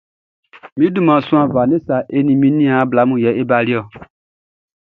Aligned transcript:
Mi 0.77 0.85
duman 0.95 1.19
yɛlɛ 1.31 1.41
Vanessa 1.55 1.95
hɛ, 2.01 2.17
mi 2.23 2.23
ni 2.23 2.33
mi 2.41 2.47
niaan 2.51 2.89
bla 2.91 3.01
mun 3.07 3.21
yɛ 3.23 3.31
e 3.41 3.43
baliɔ. 3.49 3.81